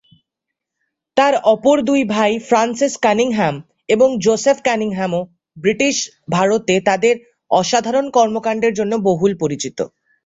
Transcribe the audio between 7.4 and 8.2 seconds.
অসাধারণ